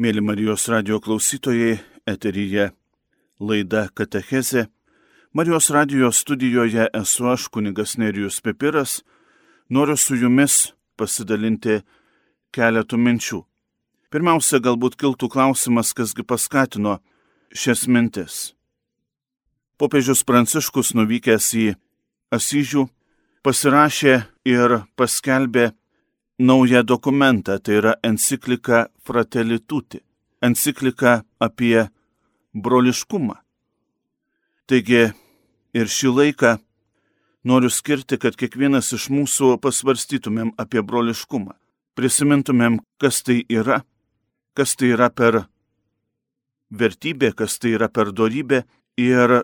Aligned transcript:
Mėly 0.00 0.22
Marijos 0.24 0.62
radio 0.72 0.96
klausytojai, 0.96 1.74
eteryje 2.08 2.70
laida 3.36 3.82
Katecheze. 3.92 4.62
Marijos 5.36 5.66
radio 5.76 6.08
studijoje 6.08 6.86
esu 6.96 7.26
aš, 7.28 7.50
kunigas 7.52 7.98
Nerijus 8.00 8.38
Pepiras. 8.40 9.02
Noriu 9.68 9.98
su 10.00 10.16
jumis 10.16 10.72
pasidalinti 10.96 11.82
keletų 12.56 12.96
minčių. 12.96 13.42
Pirmiausia, 14.08 14.62
galbūt 14.64 14.96
kiltų 14.96 15.28
klausimas, 15.28 15.92
kasgi 15.92 16.24
paskatino 16.24 16.96
šias 17.52 17.84
mintis. 17.84 18.54
Popiežius 19.76 20.24
Pranciškus 20.24 20.94
nuvykęs 20.96 21.50
į 21.60 21.66
Asyžių 22.32 22.86
pasirašė 23.44 24.16
ir 24.48 24.78
paskelbė 24.96 25.74
naują 26.40 26.82
dokumentą, 26.82 27.58
tai 27.58 27.74
yra 27.74 27.94
enciklika 28.02 28.86
Fratelli 29.04 29.60
Tutti, 29.60 29.98
enciklika 30.40 31.22
apie 31.38 31.88
broliškumą. 32.54 33.34
Taigi 34.66 35.02
ir 35.76 35.86
šį 35.96 36.12
laiką 36.16 36.56
noriu 37.44 37.70
skirti, 37.70 38.16
kad 38.16 38.38
kiekvienas 38.40 38.88
iš 38.96 39.10
mūsų 39.12 39.58
pasvarstytumėm 39.60 40.54
apie 40.56 40.80
broliškumą, 40.80 41.52
prisimintumėm, 41.98 42.80
kas 42.96 43.22
tai 43.26 43.42
yra, 43.48 43.82
kas 44.56 44.76
tai 44.80 44.94
yra 44.96 45.10
per 45.10 45.42
vertybė, 46.70 47.34
kas 47.36 47.58
tai 47.60 47.76
yra 47.76 47.90
per 47.92 48.14
darybė 48.16 48.64
ir 48.96 49.42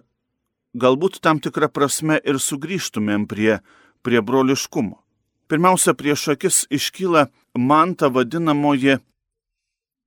galbūt 0.73 1.21
tam 1.21 1.45
tikrą 1.45 1.69
prasme 1.69 2.21
ir 2.25 2.41
sugrįžtumėm 2.41 3.27
prie, 3.29 3.59
prie 4.01 4.23
broliškumo. 4.23 5.03
Pirmiausia, 5.47 5.95
prieš 5.95 6.29
akis 6.35 6.67
iškyla 6.71 7.29
man 7.55 7.95
ta 7.95 8.09
vadinamoji 8.11 8.99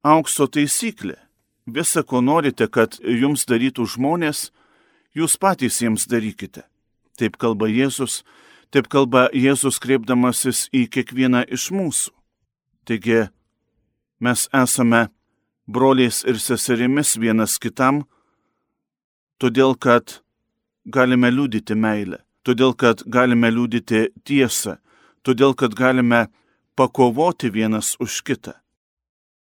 aukso 0.03 0.48
taisyklė. 0.48 1.15
Visa, 1.70 2.03
ko 2.03 2.21
norite, 2.21 2.67
kad 2.67 2.98
jums 2.99 3.46
darytų 3.48 3.85
žmonės, 3.93 4.49
jūs 5.15 5.37
patys 5.37 5.79
jiems 5.84 6.07
darykite. 6.09 6.65
Taip 7.20 7.37
kalba 7.37 7.70
Jėzus, 7.70 8.23
taip 8.73 8.90
kalba 8.90 9.27
Jėzus 9.35 9.79
kreipdamasis 9.79 10.68
į 10.73 10.87
kiekvieną 10.91 11.46
iš 11.51 11.70
mūsų. 11.76 12.15
Taigi, 12.90 13.27
mes 14.20 14.48
esame 14.55 15.07
broliais 15.68 16.24
ir 16.26 16.40
seserimis 16.41 17.15
vienas 17.21 17.59
kitam, 17.62 18.03
todėl 19.37 19.76
kad 19.77 20.20
galime 20.85 21.29
liūdyti 21.29 21.77
meilę, 21.77 22.24
todėl 22.43 22.74
kad 22.74 23.03
galime 23.05 23.51
liūdyti 23.53 24.07
tiesą, 24.26 24.79
todėl 25.23 25.55
kad 25.55 25.75
galime 25.75 26.27
pakovoti 26.75 27.51
vienas 27.51 27.95
už 27.99 28.21
kitą. 28.23 28.53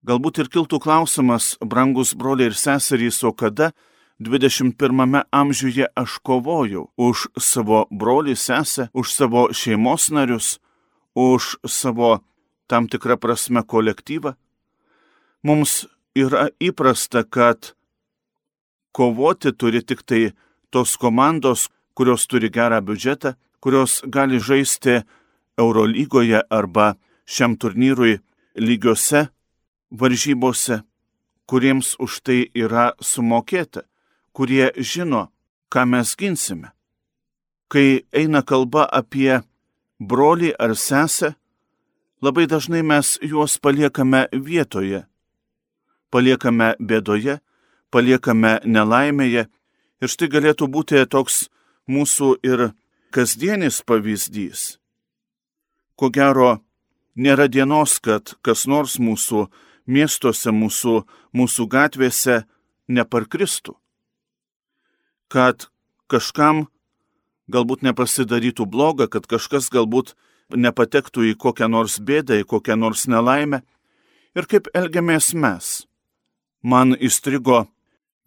Galbūt 0.08 0.40
ir 0.40 0.50
kiltų 0.50 0.80
klausimas, 0.80 1.58
brangus 1.60 2.14
broliai 2.16 2.52
ir 2.52 2.56
seserys, 2.56 3.20
o 3.28 3.34
kada 3.34 3.74
21 4.20 5.24
amžiuje 5.32 5.90
aš 5.94 6.18
kovojau 6.24 6.88
už 6.98 7.28
savo 7.38 7.86
brolį, 7.92 8.38
sesę, 8.38 8.90
už 8.94 9.14
savo 9.14 9.48
šeimos 9.54 10.10
narius, 10.10 10.58
už 11.14 11.58
savo 11.68 12.22
tam 12.68 12.88
tikrą 12.88 13.18
prasme 13.18 13.62
kolektyvą. 13.62 14.34
Mums 15.44 15.86
yra 16.18 16.50
įprasta, 16.60 17.24
kad 17.24 17.74
kovoti 18.92 19.54
turi 19.54 19.84
tik 19.86 20.02
tai 20.02 20.32
tos 20.74 20.98
komandos, 20.98 21.70
kurios 21.94 22.26
turi 22.28 22.50
gerą 22.50 22.82
biudžetą, 22.82 23.36
kurios 23.62 24.02
gali 24.06 24.40
žaisti 24.40 25.04
Eurolygoje 25.58 26.42
arba 26.50 26.96
šiam 27.26 27.58
turnyrui 27.58 28.20
lygiose 28.56 29.28
varžybose, 29.92 30.82
kuriems 31.46 31.96
už 32.00 32.22
tai 32.26 32.40
yra 32.54 32.94
sumokėta, 33.02 33.84
kurie 34.36 34.72
žino, 34.78 35.28
ką 35.72 35.86
mes 35.92 36.16
ginsime. 36.20 36.72
Kai 37.72 38.04
eina 38.12 38.44
kalba 38.44 38.86
apie 38.86 39.42
brolį 40.00 40.54
ar 40.60 40.76
sesę, 40.76 41.34
labai 42.22 42.48
dažnai 42.48 42.84
mes 42.84 43.18
juos 43.22 43.58
paliekame 43.60 44.28
vietoje. 44.32 45.04
Paliekame 46.12 46.76
bėdoje, 46.80 47.40
paliekame 47.92 48.60
nelaimėje 48.64 49.48
ir 50.02 50.08
štai 50.14 50.32
galėtų 50.32 50.68
būti 50.72 51.04
toks 51.12 51.48
mūsų 51.88 52.38
ir 52.44 52.70
kasdienis 53.12 53.82
pavyzdys 53.88 54.78
ko 55.98 56.10
gero, 56.14 56.60
nėra 57.18 57.48
dienos, 57.50 57.98
kad 58.00 58.38
kas 58.46 58.68
nors 58.70 58.98
mūsų 59.02 59.48
miestuose, 59.90 60.54
mūsų, 60.54 61.02
mūsų 61.34 61.68
gatvėse 61.74 62.44
neparkristų. 62.88 63.76
Kad 65.28 65.68
kažkam 66.08 66.68
galbūt 67.52 67.84
nepasidarytų 67.84 68.68
bloga, 68.70 69.08
kad 69.08 69.28
kažkas 69.28 69.72
galbūt 69.74 70.14
nepatektų 70.56 71.32
į 71.32 71.34
kokią 71.40 71.68
nors 71.72 71.98
bėdą, 72.00 72.40
į 72.42 72.48
kokią 72.48 72.78
nors 72.80 73.08
nelaimę. 73.08 73.64
Ir 74.38 74.48
kaip 74.48 74.70
elgiamės 74.78 75.34
mes. 75.34 75.88
Man 76.62 76.94
įstrigo 76.94 77.66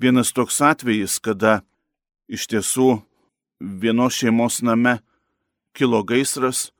vienas 0.01 0.33
toks 0.33 0.61
atvejis, 0.65 1.19
kada 1.21 1.61
iš 2.29 2.49
tiesų 2.51 3.01
vienos 3.61 4.17
šeimos 4.17 4.61
name 4.65 4.99
kilo 5.77 6.03
gaisras, 6.05 6.71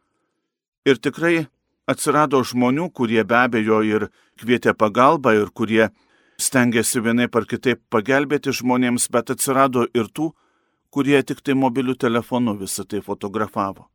Ir 0.89 0.97
tikrai 0.97 1.47
atsirado 1.91 2.41
žmonių, 2.47 2.89
kurie 2.95 3.23
be 3.25 3.37
abejo 3.37 3.81
ir 3.85 4.09
kvietė 4.41 4.73
pagalbą 4.73 5.35
ir 5.37 5.51
kurie 5.53 5.91
stengiasi 6.41 7.03
vienaip 7.05 7.37
ar 7.37 7.47
kitaip 7.49 7.83
pagelbėti 7.93 8.55
žmonėms, 8.57 9.11
bet 9.13 9.33
atsirado 9.35 9.87
ir 9.95 10.09
tų, 10.09 10.31
kurie 10.91 11.21
tik 11.23 11.43
tai 11.45 11.55
mobilių 11.55 11.97
telefonų 12.01 12.57
visą 12.63 12.87
tai 12.89 13.03
fotografavo. 13.05 13.91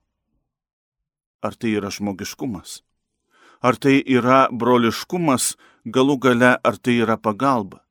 Ar 1.41 1.55
tai 1.55 1.73
yra 1.77 1.89
žmogiškumas? 1.93 2.81
Ar 3.65 3.77
tai 3.81 3.97
yra 4.05 4.45
broliškumas, 4.51 5.55
galų 5.85 6.19
gale, 6.21 6.53
ar 6.61 6.77
tai 6.77 6.99
yra 7.01 7.17
pagalba? 7.17 7.81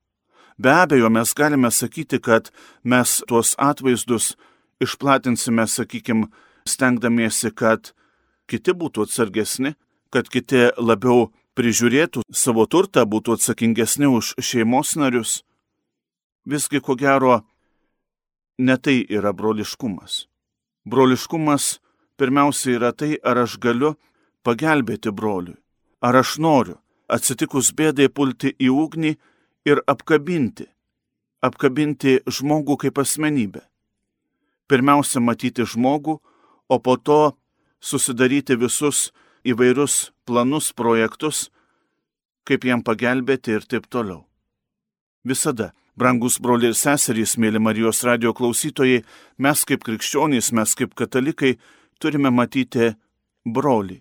Be 0.59 0.71
abejo, 0.71 1.11
mes 1.11 1.35
galime 1.35 1.71
sakyti, 1.71 2.21
kad 2.23 2.53
mes 2.85 3.23
tuos 3.27 3.57
atvaizdus 3.59 4.37
išplatinsime, 4.83 5.67
sakykime, 5.67 6.29
stengdamiesi, 6.69 7.51
kad 7.51 7.91
kiti 8.51 8.75
būtų 8.75 9.07
atsargesni, 9.07 9.75
kad 10.11 10.29
kiti 10.31 10.69
labiau 10.79 11.31
prižiūrėtų 11.59 12.25
savo 12.35 12.67
turtą, 12.67 13.05
būtų 13.07 13.39
atsakingesni 13.39 14.11
už 14.11 14.35
šeimos 14.43 14.95
narius. 14.99 15.43
Visgi, 16.45 16.81
ko 16.81 16.97
gero, 16.99 17.41
ne 18.59 18.77
tai 18.77 19.01
yra 19.09 19.33
broliškumas. 19.33 20.27
Broliškumas 20.85 21.79
pirmiausia 22.21 22.77
yra 22.77 22.93
tai, 22.93 23.15
ar 23.23 23.45
aš 23.47 23.59
galiu 23.59 23.95
pagelbėti 24.45 25.11
broliui, 25.11 25.57
ar 26.05 26.21
aš 26.21 26.37
noriu 26.39 26.79
atsitikus 27.09 27.73
bėdai 27.77 28.09
pulti 28.09 28.53
į 28.59 28.71
ugnį 28.73 29.15
ir 29.69 29.81
apkabinti, 29.89 30.67
apkabinti 31.45 32.21
žmogų 32.27 32.77
kaip 32.85 33.01
asmenybę. 33.01 33.63
Pirmiausia, 34.69 35.21
matyti 35.21 35.67
žmogų, 35.69 36.19
o 36.69 36.77
po 36.81 36.97
to 36.97 37.35
susidaryti 37.85 38.57
visus 38.57 39.11
įvairius 39.45 40.11
planus, 40.25 40.73
projektus, 40.73 41.51
kaip 42.49 42.65
jam 42.65 42.83
pagelbėti 42.85 43.57
ir 43.59 43.67
taip 43.69 43.89
toliau. 43.93 44.25
Visada, 45.25 45.73
brangus 45.97 46.39
broliai 46.41 46.73
ir 46.73 46.79
seserys, 46.79 47.37
mėly 47.41 47.61
Marijos 47.61 48.03
radio 48.09 48.33
klausytojai, 48.37 49.05
mes 49.39 49.65
kaip 49.69 49.85
krikščionys, 49.85 50.53
mes 50.57 50.75
kaip 50.77 50.97
katalikai 50.97 51.55
turime 52.01 52.33
matyti 52.33 52.93
brolį, 53.45 54.01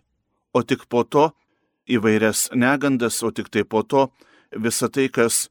o 0.56 0.64
tik 0.64 0.88
po 0.88 1.04
to 1.04 1.30
įvairias 1.88 2.50
negandas, 2.56 3.20
o 3.24 3.32
tik 3.32 3.52
tai 3.52 3.64
po 3.68 3.84
to 3.84 4.08
visą 4.56 4.92
tai, 4.92 5.10
kas 5.12 5.48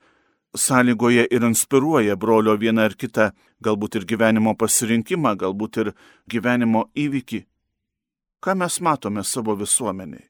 sąlygoje 0.57 1.29
ir 1.33 1.45
inspiruoja 1.49 2.17
brolio 2.17 2.57
vieną 2.61 2.89
ar 2.89 2.97
kitą, 2.97 3.31
galbūt 3.65 4.01
ir 4.01 4.09
gyvenimo 4.09 4.53
pasirinkimą, 4.57 5.37
galbūt 5.41 5.81
ir 5.85 5.95
gyvenimo 6.29 6.89
įvykį 6.97 7.47
ką 8.43 8.55
mes 8.59 8.81
matome 8.81 9.23
savo 9.25 9.55
visuomeniai. 9.55 10.27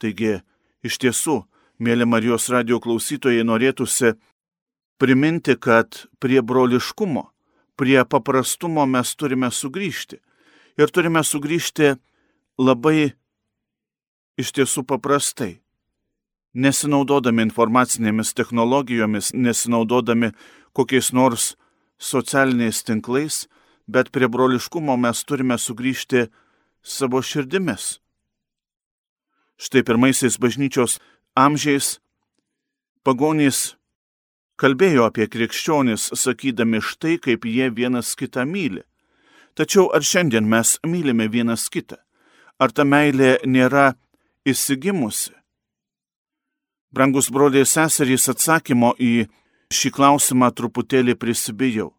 Taigi, 0.00 0.40
iš 0.82 0.98
tiesų, 0.98 1.42
mėly 1.78 2.08
Marijos 2.08 2.48
radio 2.50 2.80
klausytojai, 2.82 3.44
norėtųsi 3.44 4.14
priminti, 4.98 5.54
kad 5.60 6.06
prie 6.18 6.40
broliškumo, 6.42 7.28
prie 7.76 8.00
paprastumo 8.04 8.86
mes 8.88 9.14
turime 9.14 9.50
sugrįžti. 9.52 10.18
Ir 10.80 10.88
turime 10.88 11.20
sugrįžti 11.20 11.94
labai 12.58 13.12
iš 14.40 14.52
tiesų 14.56 14.86
paprastai. 14.88 15.58
Nesinaudodami 16.52 17.44
informacinėmis 17.46 18.32
technologijomis, 18.36 19.32
nesinaudodami 19.32 20.32
kokiais 20.76 21.12
nors 21.12 21.52
socialiniais 22.02 22.82
tinklais, 22.84 23.46
bet 23.88 24.10
prie 24.12 24.28
broliškumo 24.28 24.96
mes 25.00 25.24
turime 25.24 25.58
sugrįžti 25.58 26.26
savo 26.82 27.22
širdimis. 27.22 27.98
Štai 29.56 29.82
pirmaisiais 29.86 30.38
bažnyčios 30.42 30.98
amžiais 31.38 31.98
pagonys 33.06 33.76
kalbėjo 34.58 35.06
apie 35.08 35.26
krikščionis, 35.30 36.12
sakydami 36.18 36.82
štai, 36.82 37.18
kaip 37.18 37.46
jie 37.46 37.70
vienas 37.70 38.14
kitą 38.18 38.44
myli. 38.46 38.82
Tačiau 39.54 39.90
ar 39.94 40.02
šiandien 40.02 40.48
mes 40.48 40.78
mylime 40.86 41.28
vienas 41.28 41.68
kitą? 41.68 41.98
Ar 42.62 42.72
ta 42.72 42.84
meilė 42.86 43.38
nėra 43.44 43.92
įsigimusi? 44.48 45.32
Brangus 46.92 47.30
broliai 47.32 47.66
seserys 47.66 48.28
atsakymo 48.28 48.92
į 49.00 49.26
šį 49.72 49.90
klausimą 49.96 50.50
truputėlį 50.52 51.16
prisibijau. 51.16 51.90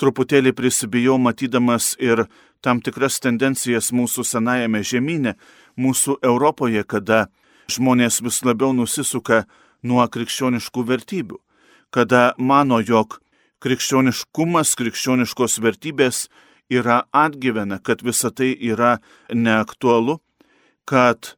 Truputėlį 0.00 0.54
prisibijau 0.56 1.18
matydamas 1.20 1.92
ir 2.00 2.24
tam 2.60 2.80
tikras 2.84 3.20
tendencijas 3.24 3.90
mūsų 3.92 4.24
senajame 4.26 4.82
žemynė, 4.84 5.36
mūsų 5.80 6.18
Europoje, 6.22 6.84
kada 6.84 7.28
žmonės 7.70 8.20
vis 8.24 8.42
labiau 8.44 8.74
nusisuka 8.76 9.44
nuo 9.82 10.04
krikščioniškų 10.04 10.84
vertybių, 10.92 11.40
kada 11.94 12.34
mano, 12.38 12.80
jog 12.80 13.20
krikščioniškumas, 13.64 14.74
krikščioniškos 14.78 15.58
vertybės 15.62 16.24
yra 16.70 17.02
atgyvena, 17.12 17.80
kad 17.82 18.02
visa 18.02 18.30
tai 18.30 18.52
yra 18.54 18.98
neaktualu, 19.32 20.18
kad 20.84 21.34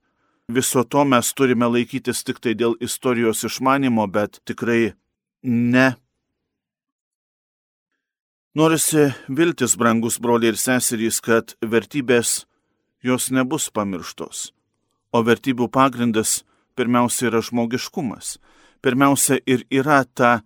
viso 0.49 0.85
to 0.85 1.05
mes 1.05 1.33
turime 1.35 1.69
laikytis 1.71 2.23
tik 2.27 2.41
tai 2.43 2.55
dėl 2.59 2.77
istorijos 2.81 3.45
išmanimo, 3.49 4.07
bet 4.07 4.41
tikrai 4.49 4.93
ne. 5.43 5.93
Norisi 8.55 9.07
viltis, 9.29 9.79
brangus 9.81 10.19
broliai 10.21 10.53
ir 10.53 10.59
seserys, 10.61 11.23
kad 11.25 11.55
vertybės 11.65 12.43
jos 13.01 13.31
nebus 13.33 13.71
pamirštos, 13.73 14.51
o 15.09 15.23
vertybių 15.25 15.71
pagrindas 15.73 16.43
pirmiausia 16.77 17.31
yra 17.31 17.41
žmogiškumas. 17.41 18.37
Pirmiausia 18.85 19.39
ir 19.49 19.65
yra 19.73 20.03
ta, 20.05 20.43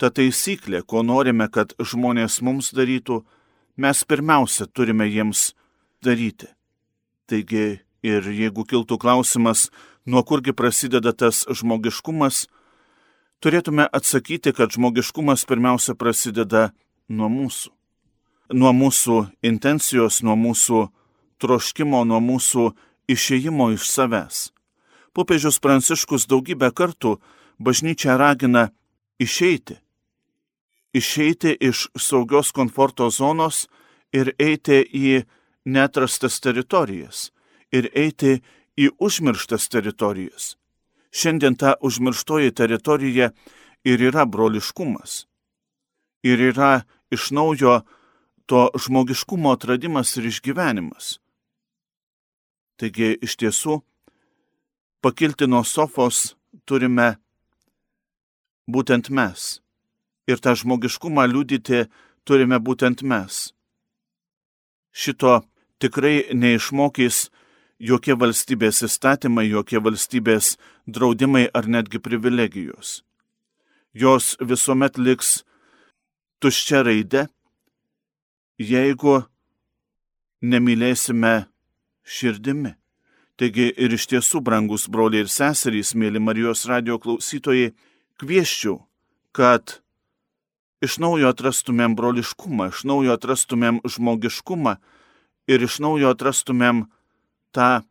ta 0.00 0.08
taisyklė, 0.08 0.80
ko 0.88 1.02
norime, 1.04 1.50
kad 1.52 1.74
žmonės 1.76 2.38
mums 2.40 2.70
darytų, 2.72 3.20
mes 3.76 4.04
pirmiausia 4.08 4.64
turime 4.72 5.04
jiems 5.12 5.50
daryti. 6.00 6.48
Taigi 7.28 7.82
ir 8.00 8.30
jeigu 8.38 8.64
kiltų 8.64 8.96
klausimas, 8.96 9.68
nuo 10.08 10.24
kurgi 10.24 10.56
prasideda 10.56 11.12
tas 11.12 11.44
žmogiškumas, 11.44 12.46
turėtume 13.44 13.84
atsakyti, 13.92 14.56
kad 14.56 14.72
žmogiškumas 14.72 15.44
pirmiausia 15.44 15.92
prasideda 15.92 16.70
nuo 17.08 17.28
mūsų. 17.28 17.70
Nuo 18.54 18.72
mūsų 18.76 19.16
intencijos, 19.42 20.20
nuo 20.22 20.36
mūsų 20.36 20.88
troškimo, 21.40 22.04
nuo 22.04 22.20
mūsų 22.20 22.72
išėjimo 23.08 23.70
iš 23.74 23.88
savęs. 23.88 24.50
Popiežius 25.14 25.60
Pranciškus 25.62 26.26
daugybę 26.26 26.70
kartų 26.74 27.18
bažnyčia 27.58 28.16
ragina 28.18 28.68
išeiti. 29.18 29.78
Išeiti 30.94 31.54
iš 31.60 31.88
saugios 31.98 32.52
komforto 32.52 33.10
zonos 33.10 33.66
ir 34.12 34.34
eiti 34.38 34.82
į 34.82 35.24
netrastas 35.64 36.40
teritorijas. 36.40 37.30
Ir 37.74 37.90
eiti 37.94 38.40
į 38.78 38.90
užmirštas 39.02 39.68
teritorijas. 39.70 40.54
Šiandien 41.14 41.54
ta 41.58 41.74
užmirštoji 41.82 42.54
teritorija 42.54 43.30
ir 43.86 44.02
yra 44.02 44.26
broliškumas. 44.26 45.26
Ir 46.26 46.40
yra 46.50 46.84
iš 47.10 47.30
naujo 47.30 47.82
to 48.46 48.68
žmogiškumo 48.78 49.52
atradimas 49.52 50.16
ir 50.16 50.28
išgyvenimas. 50.28 51.18
Taigi 52.76 53.14
iš 53.22 53.36
tiesų 53.40 53.80
pakilti 55.04 55.46
nuo 55.46 55.62
sofos 55.64 56.34
turime 56.64 57.14
būtent 58.66 59.10
mes. 59.10 59.60
Ir 60.26 60.40
tą 60.40 60.54
žmogiškumą 60.56 61.26
liudyti 61.28 61.84
turime 62.24 62.58
būtent 62.58 63.04
mes. 63.04 63.52
Šito 64.92 65.42
tikrai 65.82 66.32
neišmokys 66.32 67.28
jokie 67.78 68.14
valstybės 68.16 68.82
įstatymai, 68.86 69.48
jokie 69.50 69.80
valstybės 69.82 70.54
draudimai 70.86 71.48
ar 71.52 71.68
netgi 71.68 72.00
privilegijos. 72.00 73.02
Jos 73.92 74.36
visuomet 74.40 74.98
liks 74.98 75.42
tuščia 76.44 76.82
raide, 76.84 77.26
jeigu 78.60 79.22
nemylėsime 80.44 81.46
širdimi. 82.04 82.74
Taigi 83.40 83.70
ir 83.72 83.94
iš 83.96 84.06
tiesų, 84.12 84.42
brangus 84.44 84.84
broliai 84.86 85.24
ir 85.24 85.30
seserys, 85.32 85.94
mėly 85.98 86.20
Marijos 86.22 86.66
radio 86.70 87.00
klausytojai, 87.02 87.72
kvieščiau, 88.20 88.76
kad 89.34 89.80
iš 90.84 91.00
naujo 91.02 91.32
atrastumėm 91.32 91.96
broliškumą, 91.98 92.68
iš 92.70 92.84
naujo 92.86 93.16
atrastumėm 93.16 93.80
žmogiškumą 93.88 94.76
ir 95.50 95.64
iš 95.66 95.80
naujo 95.82 96.12
atrastumėm 96.14 96.84
tą 97.56 97.82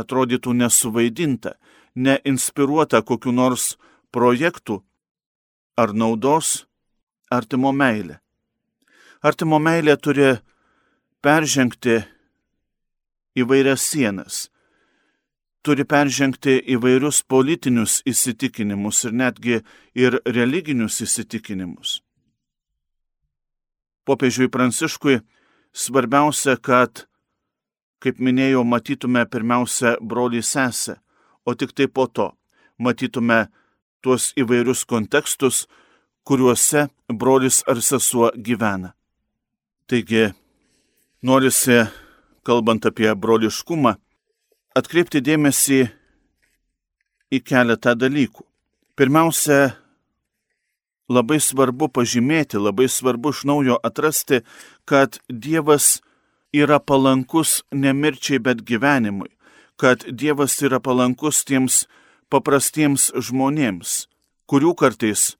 atrodytų 0.00 0.56
nesuvaidintą, 0.56 1.54
neinspiruotą 1.94 3.04
kokiu 3.06 3.36
nors 3.36 3.76
projektų 4.10 4.80
ar 5.78 5.94
naudos 5.94 6.64
artimo 7.30 7.72
meilę. 7.72 8.20
Artimo 9.22 9.58
meilė 9.58 9.96
turi 10.00 10.32
peržengti 11.22 12.00
įvairias 13.36 13.84
sienas 13.92 14.46
turi 15.62 15.84
peržengti 15.84 16.56
įvairius 16.74 17.22
politinius 17.28 18.00
įsitikinimus 18.08 19.04
ir 19.08 19.16
netgi 19.16 19.58
ir 19.94 20.16
religinius 20.24 21.00
įsitikinimus. 21.04 22.00
Popiežiui 24.08 24.48
Pranciškui 24.48 25.20
svarbiausia, 25.72 26.56
kad, 26.56 27.04
kaip 28.00 28.18
minėjau, 28.18 28.64
matytume 28.64 29.26
pirmiausia 29.28 29.98
brolį 30.00 30.42
sesę, 30.42 30.96
o 31.44 31.54
tik 31.54 31.76
tai 31.76 31.86
po 31.86 32.08
to 32.08 32.30
matytume 32.78 33.46
tuos 34.00 34.32
įvairius 34.40 34.86
kontekstus, 34.88 35.66
kuriuose 36.24 36.88
brolis 37.08 37.62
ar 37.70 37.80
sesuo 37.82 38.30
gyvena. 38.36 38.94
Taigi, 39.86 40.30
norisi, 41.22 41.80
kalbant 42.46 42.86
apie 42.86 43.10
broliškumą, 43.14 43.96
atkreipti 44.78 45.22
dėmesį 45.24 45.80
į 47.34 47.40
keletą 47.46 47.96
dalykų. 47.98 48.44
Pirmiausia, 48.98 49.74
labai 51.10 51.40
svarbu 51.42 51.90
pažymėti, 51.90 52.60
labai 52.60 52.88
svarbu 52.88 53.32
iš 53.34 53.42
naujo 53.48 53.78
atrasti, 53.82 54.42
kad 54.84 55.18
Dievas 55.28 55.98
yra 56.54 56.78
palankus 56.78 57.62
ne 57.72 57.92
mirčiai, 57.92 58.38
bet 58.38 58.62
gyvenimui, 58.66 59.30
kad 59.80 60.04
Dievas 60.06 60.58
yra 60.62 60.80
palankus 60.82 61.44
tiems 61.48 61.84
paprastiems 62.30 63.10
žmonėms, 63.16 64.06
kurių 64.46 64.74
kartais 64.78 65.34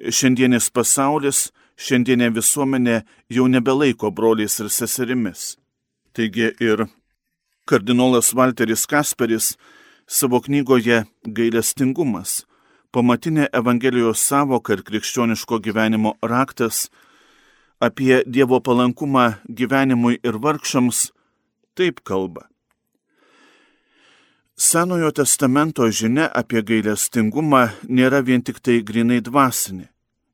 šiandienis 0.00 0.70
pasaulis, 0.70 1.50
šiandienė 1.76 2.30
visuomenė 2.36 3.00
jau 3.32 3.46
nebelaiko 3.48 4.10
broliais 4.10 4.60
ir 4.60 4.70
seserimis. 4.72 5.56
Taigi 6.12 6.52
ir 6.60 6.86
Kardinolas 7.66 8.32
Walteris 8.34 8.86
Kasperis 8.86 9.56
savo 10.06 10.40
knygoje 10.40 11.04
Gailestingumas- 11.24 12.44
pamatinė 12.94 13.48
Evangelijos 13.52 14.20
savoka 14.20 14.72
ir 14.72 14.82
krikščioniško 14.82 15.60
gyvenimo 15.60 16.14
raktas 16.22 16.88
apie 17.80 18.22
Dievo 18.24 18.60
palankumą 18.60 19.34
gyvenimui 19.48 20.18
ir 20.22 20.38
vargšams 20.38 21.10
taip 21.74 22.00
kalba. 22.04 22.48
Senojo 24.58 25.10
testamento 25.12 25.84
žinia 25.92 26.30
apie 26.32 26.62
gailestingumą 26.64 27.58
nėra 27.92 28.22
vien 28.24 28.40
tik 28.40 28.62
tai 28.64 28.78
grinai 28.80 29.18
dvasinė. 29.20 29.90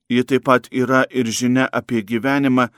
Ji 0.06 0.22
taip 0.30 0.44
pat 0.46 0.68
yra 0.70 1.00
ir 1.10 1.26
žinia 1.26 1.64
apie 1.66 2.04
gyvenimą 2.06 2.68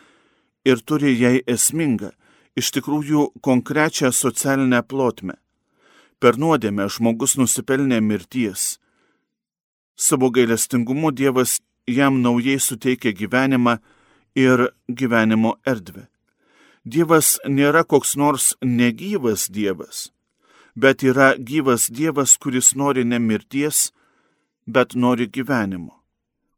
ir 0.64 0.80
turi 0.80 1.12
jai 1.20 1.42
esmingą 1.44 2.14
iš 2.56 2.70
tikrųjų 2.78 3.26
konkrečią 3.44 4.08
socialinę 4.12 4.80
plotmę. 4.88 5.36
Per 6.16 6.40
nuodėmę 6.40 6.88
žmogus 6.88 7.36
nusipelnė 7.36 8.00
mirties. 8.00 8.78
Savo 10.00 10.30
gailestingumu 10.32 11.12
Dievas 11.12 11.58
jam 11.84 12.22
naujai 12.24 12.56
suteikė 12.56 13.12
gyvenimą 13.12 13.76
ir 14.32 14.70
gyvenimo 14.88 15.58
erdvę. 15.68 16.08
Dievas 16.88 17.36
nėra 17.44 17.84
koks 17.84 18.16
nors 18.16 18.54
negyvas 18.64 19.50
Dievas, 19.52 20.08
bet 20.76 21.02
yra 21.02 21.34
gyvas 21.38 21.90
Dievas, 21.90 22.36
kuris 22.36 22.74
nori 22.74 23.04
ne 23.04 23.18
mirties, 23.18 23.92
bet 24.66 24.94
nori 24.94 25.26
gyvenimo, 25.26 25.92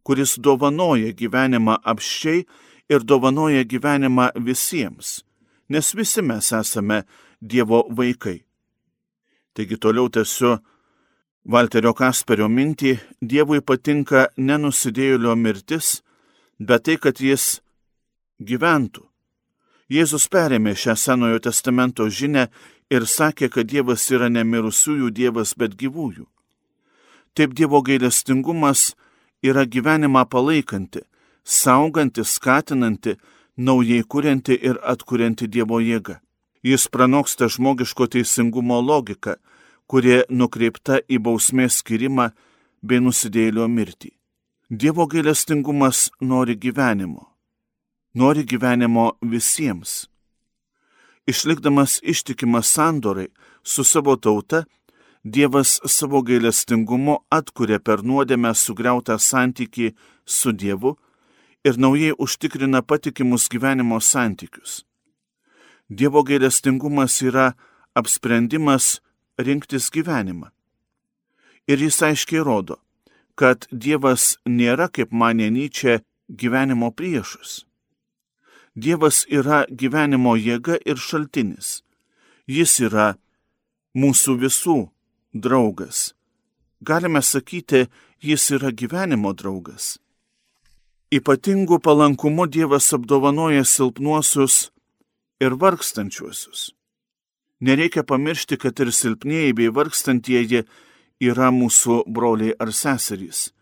kuris 0.02 0.38
dovanoja 0.38 1.12
gyvenimą 1.12 1.78
apščiai 1.82 2.46
ir 2.88 3.00
dovanoja 3.04 3.62
gyvenimą 3.64 4.32
visiems 4.37 5.26
nes 5.68 5.94
visi 5.94 6.23
mes 6.23 6.52
esame 6.52 7.02
Dievo 7.40 7.87
vaikai. 7.90 8.44
Taigi 9.54 9.76
toliau 9.76 10.08
tęsiu 10.08 10.56
Valterio 11.52 11.92
Kasperio 11.94 12.49
mintį 12.49 12.96
Dievui 13.20 13.61
patinka 13.61 14.26
nenusidėjėlio 14.37 15.35
mirtis, 15.37 16.00
bet 16.58 16.87
tai, 16.87 16.96
kad 16.96 17.20
jis 17.20 17.61
gyventų. 18.40 19.04
Jėzus 19.92 20.26
perėmė 20.32 20.75
šią 20.75 20.96
Senojo 20.99 21.38
testamento 21.44 22.08
žinę 22.08 22.49
ir 22.90 23.07
sakė, 23.07 23.49
kad 23.50 23.69
Dievas 23.71 24.07
yra 24.11 24.28
ne 24.28 24.45
mirusiųjų 24.45 25.11
Dievas, 25.11 25.55
bet 25.59 25.76
gyvųjų. 25.78 26.26
Taip 27.37 27.55
Dievo 27.55 27.83
gailestingumas 27.83 28.95
yra 29.45 29.66
gyvenimą 29.66 30.25
palaikanti, 30.31 31.02
sauganti, 31.45 32.25
skatinanti, 32.25 33.16
naujai 33.57 34.02
kurianti 34.02 34.57
ir 34.57 34.81
atkurianti 34.83 35.49
Dievo 35.49 35.81
jėgą. 35.81 36.21
Jis 36.66 36.88
pranoksta 36.88 37.49
žmogiško 37.52 38.09
teisingumo 38.11 38.81
logiką, 38.83 39.37
kurie 39.87 40.25
nukreipta 40.31 40.99
į 41.07 41.21
bausmės 41.23 41.83
skirimą 41.83 42.31
bei 42.83 42.99
nusidėlio 43.02 43.69
mirtį. 43.71 44.11
Dievo 44.71 45.07
gailestingumas 45.07 46.11
nori 46.21 46.57
gyvenimo. 46.59 47.28
Nori 48.14 48.43
gyvenimo 48.43 49.12
visiems. 49.23 50.07
Išlikdamas 51.26 52.00
ištikimas 52.02 52.66
sandorai 52.73 53.28
su 53.62 53.85
savo 53.85 54.16
tauta, 54.16 54.64
Dievas 55.25 55.80
savo 55.85 56.21
gailestingumu 56.23 57.16
atkuria 57.35 57.80
per 57.83 58.04
nuodėmę 58.06 58.52
sugriautą 58.54 59.16
santyki 59.18 59.88
su 60.23 60.52
Dievu 60.52 60.92
ir 61.66 61.80
naujai 61.83 62.12
užtikrina 62.14 62.83
patikimus 62.83 63.49
gyvenimo 63.50 63.99
santykius. 64.00 64.85
Dievo 65.90 66.23
gailestingumas 66.23 67.18
yra 67.26 67.47
apsprendimas 67.99 69.00
rinktis 69.38 69.90
gyvenimą. 69.90 70.52
Ir 71.66 71.83
jis 71.83 71.99
aiškiai 72.06 72.47
rodo, 72.47 72.78
kad 73.35 73.66
Dievas 73.73 74.37
nėra, 74.47 74.87
kaip 74.95 75.11
manė 75.11 75.50
Nyčia, 75.50 75.99
gyvenimo 76.30 76.92
priešas. 76.95 77.64
Dievas 78.76 79.25
yra 79.33 79.64
gyvenimo 79.73 80.35
jėga 80.37 80.76
ir 80.85 81.00
šaltinis. 81.00 81.80
Jis 82.45 82.75
yra 82.85 83.14
mūsų 83.97 84.37
visų 84.42 84.76
draugas. 85.33 86.12
Galime 86.85 87.23
sakyti, 87.25 87.87
jis 88.21 88.50
yra 88.52 88.71
gyvenimo 88.71 89.33
draugas. 89.33 89.97
Ypatingų 91.09 91.80
palankumu 91.80 92.45
Dievas 92.47 92.92
apdovanoja 92.92 93.64
silpnuosius 93.64 94.68
ir 95.40 95.56
vargstančiuosius. 95.56 96.75
Nereikia 97.61 98.04
pamiršti, 98.04 98.61
kad 98.61 98.76
ir 98.80 98.92
silpnieji 98.92 99.56
bei 99.56 99.73
vargstantieji 99.73 100.66
yra 101.25 101.49
mūsų 101.49 102.02
broliai 102.12 102.52
ar 102.61 102.76
seserys, 102.76 103.54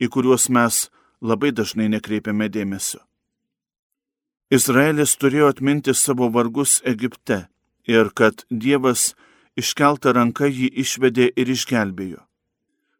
į 0.00 0.08
kuriuos 0.08 0.48
mes 0.48 0.86
labai 1.20 1.52
dažnai 1.52 1.92
nekreipiame 1.92 2.48
dėmesio. 2.48 3.04
Izraelis 4.52 5.14
turėjo 5.16 5.46
atminti 5.48 5.94
savo 5.96 6.26
vargus 6.28 6.72
Egipte 6.90 7.38
ir 7.88 8.10
kad 8.20 8.42
Dievas 8.64 9.04
iškeltą 9.56 10.12
ranką 10.12 10.50
jį 10.50 10.66
išvedė 10.82 11.30
ir 11.40 11.52
išgelbėjo. 11.54 12.18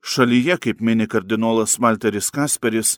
Šalyje, 0.00 0.56
kaip 0.64 0.80
mini 0.80 1.06
kardinolas 1.06 1.74
Malteris 1.84 2.30
Kasperis, 2.32 2.94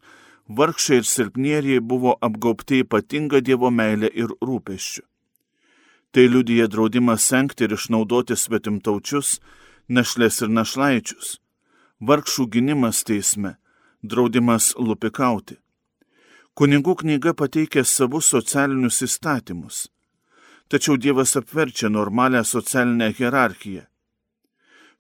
vargšai 0.47 1.01
ir 1.01 1.09
silpnieriai 1.15 1.81
buvo 1.81 2.15
apgaubti 2.29 2.79
ypatinga 2.85 3.43
Dievo 3.43 3.73
meilė 3.75 4.13
ir 4.23 4.31
rūpeščių. 4.39 5.03
Tai 6.15 6.29
liudija 6.31 6.71
draudimas 6.71 7.27
senkti 7.27 7.67
ir 7.67 7.75
išnaudoti 7.75 8.39
svetimtaučius, 8.39 9.41
našlės 9.91 10.39
ir 10.47 10.55
našlaičius, 10.61 11.35
vargšų 11.99 12.49
gynimas 12.55 13.03
teisme, 13.03 13.57
draudimas 14.07 14.77
lupikauti. 14.79 15.59
Kunigų 16.55 16.93
knyga 17.01 17.33
pateikia 17.35 17.83
savus 17.83 18.29
socialinius 18.31 19.01
įstatymus, 19.03 19.79
tačiau 20.71 20.95
Dievas 20.95 21.33
apverčia 21.41 21.89
normalią 21.91 22.45
socialinę 22.47 23.09
hierarchiją. 23.11 23.81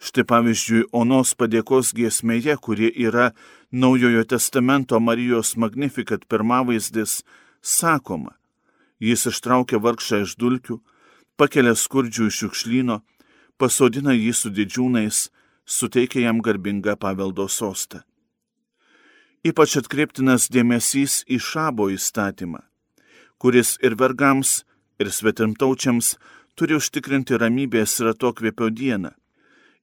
Štai 0.02 0.25
pavyzdžiui, 0.26 0.88
Onos 0.90 1.37
padėkos 1.38 1.92
giesmėje, 1.94 2.56
kuri 2.58 2.90
yra 3.06 3.28
Naujojo 3.70 4.25
testamento 4.32 4.99
Marijos 4.99 5.54
Magnificat 5.54 6.26
pirmavaizdis, 6.26 7.20
sakoma, 7.62 8.34
jis 8.99 9.23
ištraukia 9.30 9.78
vargšą 9.78 10.25
iš 10.25 10.34
dulkių, 10.34 10.80
pakelia 11.38 11.76
skurdžių 11.78 12.26
iš 12.32 12.40
šiukšlyno, 12.40 12.99
pasodina 13.62 14.11
jį 14.11 14.34
su 14.34 14.50
didžiūnais, 14.50 15.28
suteikia 15.62 16.26
jam 16.26 16.42
garbingą 16.42 16.99
paveldo 16.99 17.46
sostą. 17.46 18.02
Ypač 19.45 19.75
atkreiptinas 19.77 20.47
dėmesys 20.49 21.19
į 21.29 21.37
šabo 21.37 21.91
įstatymą, 21.93 22.63
kuris 23.37 23.75
ir 23.85 23.93
vergams, 24.01 24.63
ir 24.97 25.11
svetimtaučiams 25.13 26.15
turi 26.57 26.79
užtikrinti 26.79 27.37
ramybės 27.37 27.99
ir 28.01 28.15
atokvėpio 28.15 28.71
dieną, 28.73 29.11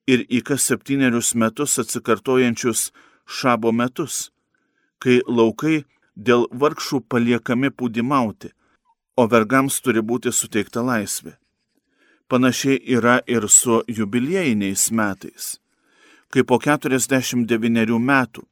ir 0.10 0.25
į 0.25 0.41
kas 0.48 0.65
septynerius 0.65 1.36
metus 1.38 1.77
atsikartojančius 1.84 2.88
šabo 3.30 3.70
metus, 3.70 4.32
kai 4.98 5.22
laukai 5.27 5.84
dėl 6.18 6.48
vargšų 6.50 7.03
paliekami 7.06 7.70
pūdimauti, 7.70 8.50
o 9.13 9.27
vergams 9.30 9.77
turi 9.86 10.01
būti 10.01 10.34
suteikta 10.34 10.82
laisvė. 10.82 11.36
Panašiai 12.25 12.80
yra 12.98 13.20
ir 13.27 13.46
su 13.46 13.84
jubiliejiniais 13.86 14.89
metais, 14.89 15.60
kai 16.34 16.41
po 16.41 16.58
49 16.58 18.00
metų, 18.00 18.48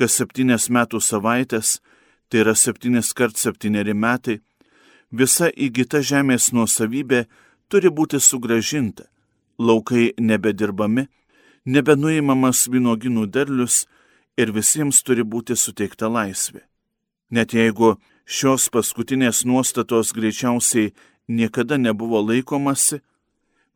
kas 0.00 0.16
septynės 0.16 0.70
metų 0.72 1.00
savaitės, 1.04 1.78
tai 2.32 2.40
yra 2.44 2.54
septynis 2.56 3.12
kart 3.12 3.36
septyneri 3.36 3.92
metai, 3.92 4.38
visa 5.12 5.50
įgyta 5.52 6.00
žemės 6.00 6.50
nuosavybė 6.56 7.26
turi 7.68 7.90
būti 7.92 8.20
sugražinta, 8.20 9.04
laukai 9.58 10.14
nebedirbami, 10.16 11.08
nebenuimamas 11.66 12.64
vynoginų 12.72 13.26
derlius 13.28 13.84
ir 14.40 14.54
visiems 14.56 15.02
turi 15.04 15.26
būti 15.26 15.56
suteikta 15.56 16.08
laisvė. 16.08 16.64
Net 17.30 17.52
jeigu 17.54 17.98
šios 18.24 18.70
paskutinės 18.72 19.44
nuostatos 19.44 20.14
greičiausiai 20.16 20.94
niekada 21.28 21.76
nebuvo 21.78 22.22
laikomasi, 22.24 23.02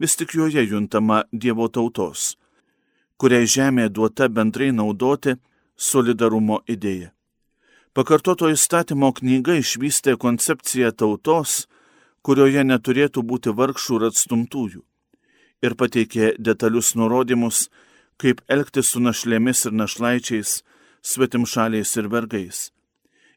vis 0.01 0.17
tik 0.17 0.35
joje 0.35 0.65
juntama 0.71 1.25
Dievo 1.33 1.69
tautos, 1.69 2.35
kuriai 3.21 3.47
žemė 3.47 3.91
duota 3.93 4.29
bendrai 4.29 4.73
naudoti 4.73 5.37
solidarumo 5.77 6.61
idėja. 6.69 7.13
Pakartoto 7.95 8.49
įstatymo 8.51 9.13
knyga 9.15 9.55
išvystė 9.61 10.17
koncepciją 10.19 10.91
tautos, 10.99 11.69
kurioje 12.27 12.65
neturėtų 12.67 13.23
būti 13.23 13.55
vargšų 13.55 14.01
ir 14.01 14.07
atstumtųjų, 14.09 14.83
ir 15.63 15.77
pateikė 15.79 16.33
detalius 16.39 16.95
nurodymus, 16.99 17.69
kaip 18.19 18.43
elgtis 18.49 18.91
su 18.95 19.03
našlėmis 19.03 19.67
ir 19.69 19.77
našlaičiais, 19.79 20.63
svetimšaliais 21.03 21.97
ir 22.01 22.11
vergais, 22.11 22.59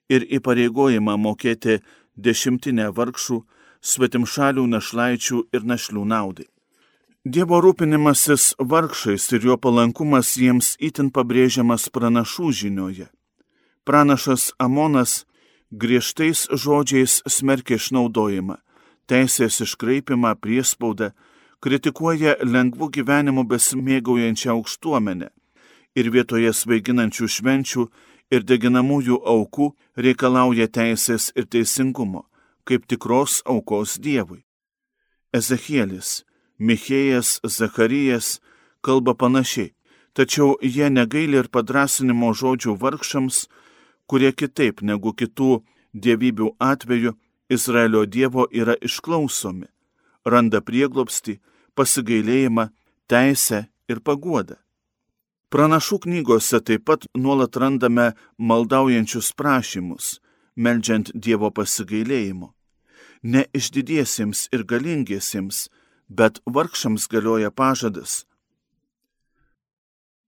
ir 0.10 0.26
įpareigojimą 0.40 1.18
mokėti 1.22 1.82
dešimtinę 2.18 2.90
vargšų, 2.98 3.42
svetimšalių 3.82 4.66
našlaičių 4.74 5.42
ir 5.54 5.68
našlių 5.74 6.06
naudai. 6.06 6.48
Dievo 7.28 7.58
rūpinimasis 7.60 8.54
vargšais 8.72 9.26
ir 9.36 9.46
jo 9.50 9.56
palankumas 9.60 10.30
jiems 10.40 10.68
itin 10.88 11.10
pabrėžiamas 11.12 11.90
pranašų 11.92 12.52
žinioje. 12.60 13.08
Pranašas 13.84 14.54
Amonas 14.64 15.26
griežtais 15.72 16.46
žodžiais 16.48 17.18
smerkia 17.28 17.76
išnaudojimą, 17.82 18.56
teisės 19.12 19.60
iškraipimą, 19.66 20.38
priespaudą, 20.40 21.10
kritikuoja 21.60 22.38
lengvų 22.54 22.88
gyvenimų 22.96 23.44
besimėgaujančią 23.52 24.54
aukštuomenę 24.56 25.28
ir 26.00 26.12
vietoje 26.16 26.54
svaiginančių 26.62 27.28
švenčių 27.36 27.90
ir 28.32 28.48
deginamųjų 28.54 29.20
aukų 29.36 29.74
reikalauja 30.00 30.70
teisės 30.72 31.34
ir 31.36 31.50
teisingumo 31.52 32.24
kaip 32.64 32.88
tikros 32.88 33.42
aukos 33.44 34.00
Dievui. 34.00 34.46
Ezekielis, 35.36 36.24
Michėjas, 36.60 37.40
Zacharijas 37.44 38.40
kalba 38.82 39.14
panašiai, 39.14 39.74
tačiau 40.14 40.58
jie 40.62 40.90
negaili 40.90 41.38
ir 41.42 41.50
padrasinimo 41.54 42.34
žodžių 42.34 42.78
vargšams, 42.82 43.46
kurie 44.10 44.32
kitaip 44.34 44.82
negu 44.82 45.14
kitų 45.14 45.62
dievybių 45.94 46.56
atveju 46.58 47.14
Izraelio 47.50 48.06
Dievo 48.06 48.48
yra 48.52 48.76
išklausomi, 48.82 49.70
randa 50.26 50.62
prieglopsti, 50.62 51.38
pasigailėjimą, 51.78 52.70
teisę 53.08 53.68
ir 53.88 54.02
paguodą. 54.02 54.58
Pranašų 55.54 56.02
knygose 56.04 56.60
taip 56.60 56.84
pat 56.90 57.06
nuolat 57.16 57.56
randame 57.56 58.12
maldaujančius 58.38 59.32
prašymus, 59.38 60.18
meldžiant 60.58 61.14
Dievo 61.16 61.54
pasigailėjimo 61.54 62.58
ne 63.24 63.46
išdidiesiems 63.54 64.48
ir 64.54 64.64
galingiesiems, 64.64 65.68
bet 66.08 66.40
vargšams 66.46 67.08
galioja 67.08 67.52
pažadas. 67.52 68.26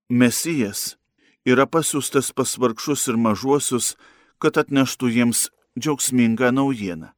Mesijas 0.10 0.98
yra 1.46 1.66
pasiūstas 1.66 2.32
pas 2.36 2.58
vargšus 2.58 3.08
ir 3.12 3.18
mažuosius, 3.18 3.96
kad 4.40 4.58
atneštų 4.58 5.10
jiems 5.16 5.50
džiaugsmingą 5.80 6.52
naujieną. 6.56 7.14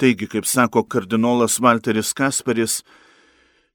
Taigi, 0.00 0.26
kaip 0.32 0.46
sako 0.48 0.82
kardinolas 0.88 1.58
Walteris 1.60 2.14
Kasperis, 2.16 2.80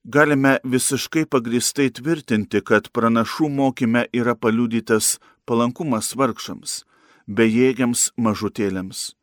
galime 0.03 0.57
visiškai 0.63 1.25
pagristai 1.29 1.91
tvirtinti, 1.93 2.61
kad 2.65 2.89
pranašų 2.89 3.49
mokyme 3.49 4.07
yra 4.13 4.33
paliudytas 4.35 5.19
palankumas 5.45 6.15
vargšams, 6.17 6.81
bejėgiams 7.29 8.11
mažutėlėms. 8.17 9.13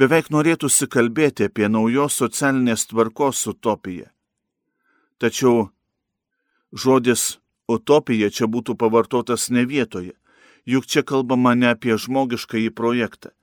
Beveik 0.00 0.30
norėtųsi 0.32 0.86
kalbėti 0.88 1.50
apie 1.50 1.66
naujos 1.68 2.14
socialinės 2.22 2.86
tvarkos 2.88 3.42
utopiją. 3.50 4.06
Tačiau 5.20 5.66
žodis 6.72 7.24
utopija 7.68 8.30
čia 8.32 8.48
būtų 8.48 8.78
pavartotas 8.80 9.50
ne 9.52 9.66
vietoje, 9.68 10.14
juk 10.64 10.88
čia 10.88 11.02
kalbama 11.04 11.52
ne 11.54 11.74
apie 11.74 11.98
žmogiškąjį 12.00 12.70
projektą, 12.72 13.34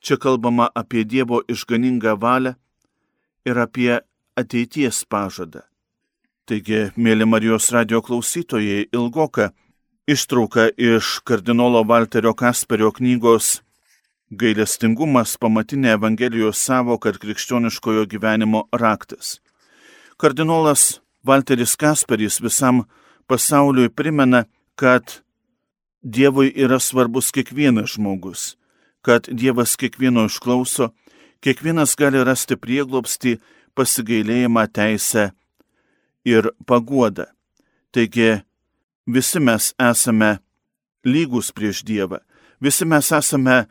čia 0.00 0.16
kalbama 0.16 0.70
apie 0.72 1.04
Dievo 1.04 1.42
išganingą 1.52 2.16
valią 2.22 2.54
ir 3.44 3.60
apie 3.60 4.00
ateities 4.40 5.04
pažadą. 5.04 5.66
Taigi, 6.48 6.94
mėly 6.96 7.28
Marijos 7.28 7.68
radio 7.74 8.00
klausytojai, 8.00 8.88
ilgoka 8.94 9.50
ištrauka 10.08 10.70
iš 10.78 11.18
kardinolo 11.28 11.84
Walterio 11.84 12.32
Kasperio 12.32 12.92
knygos 12.94 13.58
Gailestingumas 14.30 15.36
pamatinė 15.38 15.92
Evangelijos 15.94 16.58
savoka 16.58 17.12
ir 17.12 17.18
krikščioniškojo 17.22 18.08
gyvenimo 18.10 18.64
raktas. 18.74 19.38
Kardinolas 20.18 20.98
Walteris 21.22 21.76
Kasperis 21.78 22.40
visam 22.42 22.84
pasauliui 23.30 23.88
primena, 23.88 24.44
kad 24.74 25.22
Dievui 26.02 26.50
yra 26.54 26.80
svarbus 26.82 27.30
kiekvienas 27.34 27.94
žmogus, 27.94 28.56
kad 29.02 29.30
Dievas 29.30 29.76
kiekvieno 29.78 30.26
išklauso, 30.26 30.90
kiekvienas 31.42 31.94
gali 31.98 32.22
rasti 32.26 32.58
prieglopstį, 32.58 33.38
pasigailėjimą, 33.78 34.66
teisę 34.74 35.30
ir 36.26 36.50
paguodą. 36.66 37.30
Taigi 37.94 38.42
visi 39.06 39.38
mes 39.38 39.72
esame 39.78 40.36
lygus 41.06 41.54
prieš 41.54 41.84
Dievą, 41.86 42.18
visi 42.58 42.86
mes 42.86 43.10
esame 43.14 43.66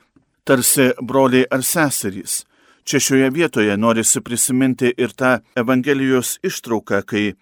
tarsi 0.46 0.92
broliai 1.02 1.46
ar 1.52 1.64
seserys. 1.64 2.46
Čia 2.86 3.00
šioje 3.00 3.30
vietoje 3.34 3.78
norisi 3.78 4.22
prisiminti 4.22 4.94
ir 4.98 5.14
tą 5.18 5.40
Evangelijos 5.58 6.38
ištrauką, 6.46 7.02
kai 7.10 7.34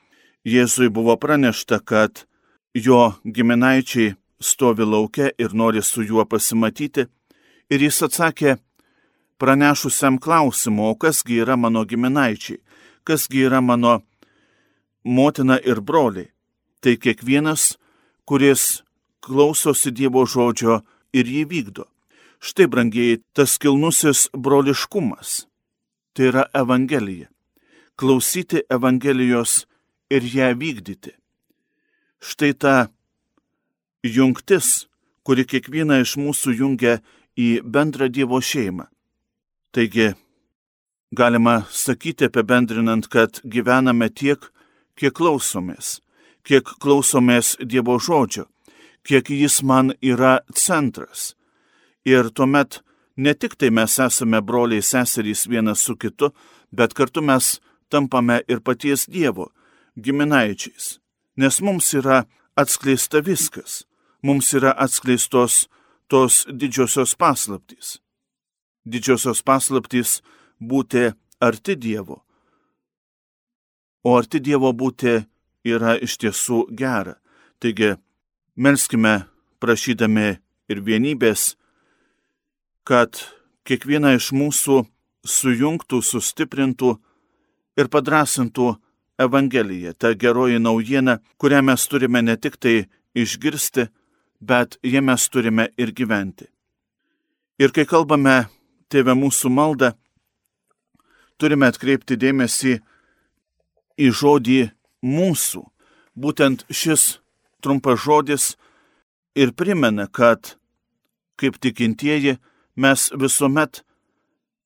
Jėzui 0.48 0.90
buvo 0.90 1.16
pranešta, 1.20 1.80
kad 1.80 2.26
jo 2.74 3.14
giminaičiai 3.24 4.16
stovi 4.40 4.86
laukia 4.88 5.30
ir 5.38 5.54
nori 5.54 5.82
su 5.84 6.04
juo 6.04 6.26
pasimatyti, 6.26 7.06
ir 7.70 7.80
jis 7.84 8.02
atsakė 8.08 8.58
pranešusiam 9.40 10.20
klausimu, 10.20 10.90
o 10.92 10.96
kasgi 10.96 11.42
yra 11.44 11.56
mano 11.56 11.86
giminaičiai, 11.86 12.60
kasgi 13.04 13.46
yra 13.48 13.62
mano 13.62 14.02
motina 15.04 15.60
ir 15.60 15.82
broliai. 15.82 16.32
Tai 16.80 16.98
kiekvienas, 17.00 17.78
kuris 18.28 18.84
klausosi 19.24 19.92
Dievo 19.92 20.26
žodžio 20.28 20.82
ir 21.16 21.28
jį 21.28 21.44
vykdo. 21.48 21.93
Štai, 22.44 22.66
brangiai, 22.68 23.22
tas 23.32 23.56
kilnusis 23.56 24.28
broliškumas. 24.36 25.46
Tai 26.14 26.26
yra 26.28 26.42
Evangelija. 26.62 27.30
Klausyti 27.96 28.60
Evangelijos 28.76 29.62
ir 30.12 30.26
ją 30.28 30.50
vykdyti. 30.60 31.14
Štai 32.20 32.52
ta 32.62 32.74
jungtis, 34.04 34.90
kuri 35.24 35.46
kiekvieną 35.48 36.02
iš 36.04 36.18
mūsų 36.20 36.56
jungia 36.60 36.98
į 37.40 37.62
bendrą 37.64 38.10
Dievo 38.12 38.42
šeimą. 38.44 38.90
Taigi, 39.72 40.10
galima 41.16 41.62
sakyti 41.72 42.28
apibendrinant, 42.28 43.08
kad 43.08 43.40
gyvename 43.48 44.10
tiek, 44.12 44.50
kiek 45.00 45.16
klausomės, 45.16 46.02
kiek 46.44 46.76
klausomės 46.84 47.56
Dievo 47.64 47.96
žodžio, 48.04 48.50
kiek 49.08 49.32
jis 49.32 49.62
man 49.64 49.96
yra 50.04 50.42
centras 50.52 51.32
Ir 52.06 52.30
tuomet 52.36 52.82
ne 53.18 53.34
tik 53.34 53.56
tai 53.56 53.70
mes 53.70 54.00
esame 54.00 54.42
broliai 54.42 54.82
seserys 54.82 55.48
vienas 55.48 55.80
su 55.86 55.96
kitu, 55.96 56.34
bet 56.72 56.94
kartu 56.94 57.22
mes 57.22 57.60
tampame 57.90 58.42
ir 58.48 58.60
paties 58.60 59.06
Dievo 59.08 59.52
giminaičiais. 60.04 61.00
Nes 61.38 61.62
mums 61.62 61.94
yra 61.94 62.26
atskleista 62.56 63.22
viskas. 63.22 63.86
Mums 64.22 64.54
yra 64.54 64.72
atskleistos 64.78 65.68
tos 66.08 66.46
didžiosios 66.60 67.16
paslaptys. 67.16 68.00
Didžiosios 68.86 69.42
paslaptys 69.44 70.22
būti 70.60 71.12
arti 71.40 71.76
Dievo. 71.76 72.24
O 74.04 74.16
arti 74.18 74.40
Dievo 74.40 74.74
būti 74.74 75.24
yra 75.64 75.98
iš 76.00 76.18
tiesų 76.22 76.68
gera. 76.76 77.18
Taigi, 77.60 77.96
melskime 78.56 79.26
prašydami 79.64 80.30
ir 80.70 80.82
vienybės, 80.84 81.56
kad 82.88 83.20
kiekvieną 83.68 84.16
iš 84.18 84.32
mūsų 84.36 84.84
sujungtų, 85.24 86.02
sustiprintų 86.04 86.96
ir 87.80 87.90
padrasintų 87.90 88.74
Evangelija, 89.24 89.94
ta 89.94 90.14
geroji 90.18 90.60
naujiena, 90.60 91.20
kurią 91.38 91.62
mes 91.64 91.88
turime 91.88 92.22
ne 92.22 92.36
tik 92.38 92.58
tai 92.58 92.88
išgirsti, 93.16 93.88
bet 94.42 94.80
ją 94.84 95.02
mes 95.06 95.30
turime 95.30 95.70
ir 95.78 95.94
gyventi. 95.94 96.50
Ir 97.62 97.72
kai 97.72 97.86
kalbame 97.86 98.44
Tėvę 98.94 99.16
mūsų 99.18 99.50
maldą, 99.50 99.94
turime 101.42 101.66
atkreipti 101.72 102.18
dėmesį 102.20 102.76
į 103.98 104.10
žodį 104.14 104.60
mūsų. 105.02 105.64
Būtent 106.14 106.62
šis 106.70 107.18
trumpas 107.64 108.04
žodis 108.04 108.52
ir 109.34 109.54
primena, 109.58 110.06
kad 110.06 110.60
kaip 111.42 111.58
tikintieji 111.58 112.38
mes 112.76 113.10
visuomet 113.14 113.84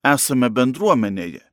esame 0.06 0.50
bendruomenėje. 0.50 1.44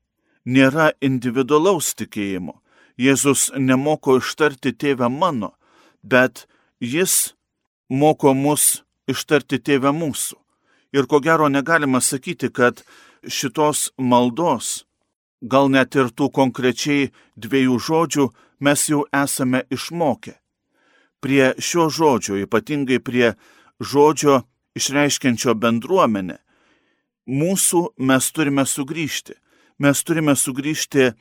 Nėra 0.44 0.92
individualaus 1.00 1.94
tikėjimo. 1.98 2.60
Jėzus 3.00 3.48
nemoko 3.56 4.18
ištarti 4.20 4.74
tėvę 4.76 5.08
mano, 5.10 5.54
bet 6.02 6.46
jis 6.78 7.34
moko 7.90 8.34
mus 8.34 8.84
ištarti 9.10 9.58
tėvę 9.58 9.90
mūsų. 9.90 10.36
Ir 10.94 11.08
ko 11.10 11.18
gero 11.18 11.48
negalima 11.50 12.00
sakyti, 12.00 12.52
kad 12.54 12.84
šitos 13.26 13.90
maldos, 13.98 14.84
gal 15.42 15.72
net 15.72 15.96
ir 15.98 16.12
tų 16.14 16.30
konkrečiai 16.30 17.10
dviejų 17.34 17.80
žodžių, 17.88 18.28
mes 18.60 18.88
jau 18.88 19.02
esame 19.10 19.64
išmokę. 19.74 20.36
Prie 21.24 21.54
šio 21.58 21.88
žodžio, 21.90 22.38
ypatingai 22.44 23.00
prie 23.02 23.34
žodžio 23.80 24.44
išreiškiančio 24.78 25.56
bendruomenę, 25.58 26.43
mūsų 27.26 27.94
mes 27.98 28.30
turime 28.32 28.64
sugrįžti. 28.66 29.34
Mes 29.78 30.02
turime 30.04 30.36
sugrįžti 30.36 31.12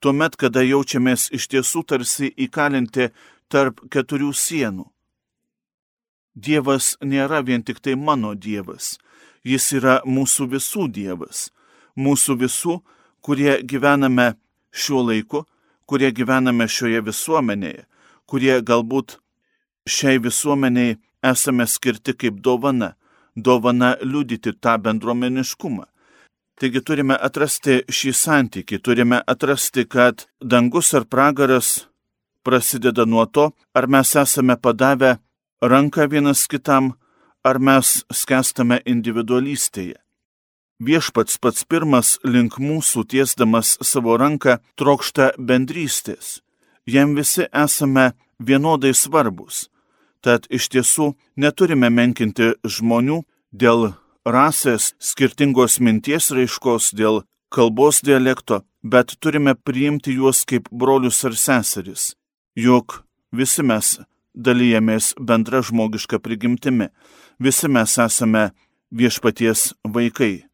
tuo 0.00 0.12
met, 0.12 0.36
kada 0.36 0.62
jaučiamės 0.64 1.30
iš 1.32 1.48
tiesų 1.52 1.84
tarsi 1.86 2.32
įkalinti 2.36 3.10
tarp 3.48 3.84
keturių 3.92 4.32
sienų. 4.32 4.88
Dievas 6.34 6.96
nėra 7.04 7.42
vien 7.44 7.62
tik 7.62 7.80
tai 7.84 7.94
mano 7.94 8.32
Dievas, 8.34 8.96
jis 9.44 9.72
yra 9.76 10.00
mūsų 10.08 10.48
visų 10.54 10.88
Dievas, 10.88 11.50
mūsų 11.96 12.38
visų, 12.40 12.78
kurie 13.20 13.60
gyvename 13.62 14.32
šiuo 14.72 15.02
laiku, 15.10 15.44
kurie 15.84 16.08
gyvename 16.10 16.64
šioje 16.64 17.02
visuomenėje, 17.04 17.84
kurie 18.24 18.56
galbūt 18.64 19.18
šiai 19.84 20.18
visuomeniai 20.24 20.96
esame 21.22 21.66
skirti 21.68 22.16
kaip 22.16 22.40
dovana, 22.40 22.94
dovana 23.36 23.96
liudyti 24.02 24.52
tą 24.60 24.78
bendruomeniškumą. 24.78 25.84
Taigi 26.60 26.80
turime 26.84 27.16
atrasti 27.16 27.80
šį 27.88 28.12
santykį, 28.14 28.78
turime 28.78 29.22
atrasti, 29.26 29.86
kad 29.88 30.26
dangus 30.38 30.92
ar 30.94 31.08
pragaras 31.08 31.88
prasideda 32.42 33.04
nuo 33.06 33.24
to, 33.26 33.50
ar 33.74 33.88
mes 33.88 34.14
esame 34.16 34.56
padavę 34.56 35.16
ranką 35.62 36.08
vienas 36.10 36.46
kitam, 36.46 36.92
ar 37.44 37.58
mes 37.58 38.02
skęstame 38.12 38.78
individualystėje. 38.86 39.98
Viešpats 40.82 41.38
pats 41.38 41.64
pirmas 41.64 42.16
link 42.26 42.58
mūsų 42.58 43.04
tiesdamas 43.14 43.76
savo 43.86 44.16
ranką 44.18 44.58
trokšta 44.78 45.32
bendrystės. 45.38 46.40
Jam 46.86 47.14
visi 47.14 47.46
esame 47.54 48.12
vienodai 48.38 48.90
svarbus. 48.94 49.68
Tad 50.22 50.46
iš 50.50 50.68
tiesų 50.72 51.12
neturime 51.36 51.90
menkinti 51.90 52.52
žmonių 52.62 53.22
dėl 53.52 53.92
rasės, 54.24 54.94
skirtingos 55.02 55.80
minties 55.82 56.30
raiškos, 56.30 56.92
dėl 56.94 57.24
kalbos 57.50 58.00
dialekto, 58.06 58.62
bet 58.82 59.16
turime 59.18 59.54
priimti 59.54 60.14
juos 60.14 60.44
kaip 60.46 60.70
brolius 60.70 61.24
ar 61.26 61.34
seseris. 61.34 62.14
Juk 62.54 63.02
visi 63.32 63.66
mes 63.66 63.98
dalyjamės 64.34 65.12
bendra 65.18 65.62
žmogiška 65.62 66.20
prigimtimi. 66.22 66.88
Visi 67.38 67.68
mes 67.68 67.98
esame 67.98 68.50
viešpaties 68.90 69.72
vaikai. 69.84 70.44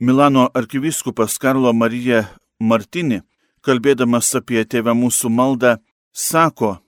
Milano 0.00 0.48
arkivyskupas 0.54 1.38
Karlo 1.38 1.72
Marija 1.72 2.24
Martini, 2.58 3.20
kalbėdamas 3.62 4.32
apie 4.34 4.64
tėvę 4.64 4.94
mūsų 4.98 5.30
maldą, 5.30 5.76
sako, 6.12 6.78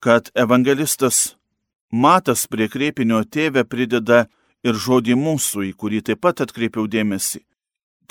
kad 0.00 0.30
evangelistas 0.34 1.34
Matas 1.94 2.48
prie 2.50 2.66
kreipinio 2.66 3.20
tėvę 3.22 3.62
prideda 3.70 4.24
ir 4.66 4.78
žodį 4.84 5.14
mūsų, 5.14 5.68
į 5.70 5.72
kurį 5.78 6.00
taip 6.08 6.24
pat 6.26 6.40
atkreipiau 6.42 6.88
dėmesį. 6.90 7.44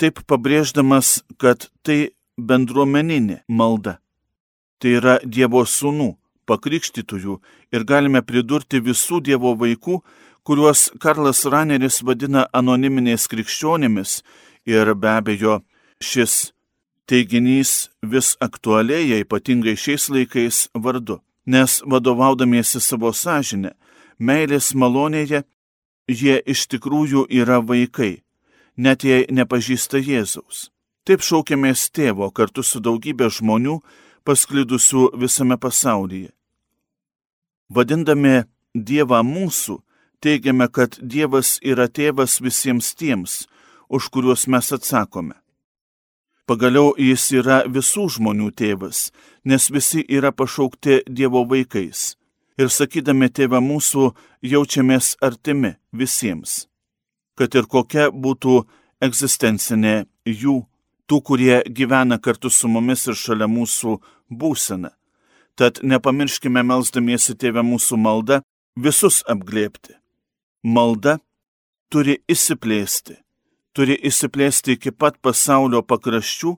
Taip 0.00 0.22
pabrėždamas, 0.30 1.20
kad 1.36 1.68
tai 1.84 2.14
bendruomeninė 2.38 3.42
malda. 3.48 3.98
Tai 4.80 4.94
yra 5.00 5.16
Dievo 5.24 5.66
sūnų, 5.68 6.14
pakrikštytųjų 6.48 7.36
ir 7.76 7.84
galime 7.84 8.24
pridurti 8.24 8.80
visų 8.80 9.20
Dievo 9.28 9.52
vaikų, 9.52 10.00
kuriuos 10.48 10.86
Karlas 11.04 11.44
Raneris 11.44 12.00
vadina 12.00 12.46
anoniminiais 12.56 13.28
krikščionimis 13.28 14.22
ir 14.64 14.94
be 14.94 15.12
abejo 15.12 15.60
šis 16.00 16.54
teiginys 17.04 17.90
vis 18.00 18.32
aktualėja 18.40 19.20
ypatingai 19.26 19.76
šiais 19.76 20.08
laikais 20.08 20.64
vardu 20.72 21.20
nes 21.46 21.82
vadovaudamiesi 21.86 22.80
savo 22.80 23.12
sąžinę, 23.12 23.74
meilės 24.18 24.72
malonėje, 24.74 25.42
jie 26.08 26.36
iš 26.40 26.66
tikrųjų 26.72 27.26
yra 27.30 27.60
vaikai, 27.60 28.22
net 28.76 29.04
jei 29.04 29.26
nepažįsta 29.30 30.00
Jėzaus. 30.00 30.70
Taip 31.04 31.20
šaukiamės 31.20 31.90
tėvo 31.92 32.30
kartu 32.32 32.64
su 32.64 32.80
daugybė 32.80 33.28
žmonių 33.28 33.80
pasklidusių 34.24 35.10
visame 35.20 35.58
pasaulyje. 35.60 36.32
Vadindami 37.68 38.44
Dievą 38.74 39.20
mūsų, 39.22 39.78
teigiame, 40.24 40.66
kad 40.66 40.96
Dievas 40.98 41.58
yra 41.62 41.86
tėvas 41.86 42.40
visiems 42.42 42.94
tiems, 42.98 43.44
už 43.88 44.08
kuriuos 44.10 44.48
mes 44.50 44.72
atsakome. 44.72 45.43
Pagaliau 46.44 46.92
jis 47.00 47.30
yra 47.38 47.62
visų 47.64 48.04
žmonių 48.18 48.50
tėvas, 48.52 49.08
nes 49.48 49.70
visi 49.72 50.02
yra 50.04 50.28
pašaukti 50.28 51.00
Dievo 51.08 51.40
vaikais. 51.48 52.18
Ir 52.60 52.68
sakydami 52.68 53.30
tėvą 53.32 53.62
mūsų 53.64 54.10
jaučiamės 54.44 55.14
artimi 55.24 55.72
visiems. 55.96 56.66
Kad 57.34 57.56
ir 57.56 57.64
kokia 57.64 58.10
būtų 58.12 58.60
egzistencinė 59.02 60.04
jų, 60.28 60.58
tų, 61.08 61.22
kurie 61.24 61.56
gyvena 61.64 62.20
kartu 62.20 62.52
su 62.52 62.68
mumis 62.68 63.08
ir 63.08 63.16
šalia 63.16 63.48
mūsų 63.48 63.96
būsena. 64.28 64.92
Tad 65.56 65.80
nepamirškime 65.82 66.60
melzdamiesi 66.60 67.34
tėvę 67.40 67.64
mūsų 67.64 67.98
maldą 68.04 68.42
visus 68.76 69.22
apglėpti. 69.24 69.96
Malda 70.64 71.18
turi 71.88 72.20
įsiplėsti 72.28 73.23
turi 73.74 73.96
įsiplėsti 74.08 74.76
iki 74.78 74.92
pat 74.94 75.18
pasaulio 75.22 75.82
pakraščių, 75.82 76.54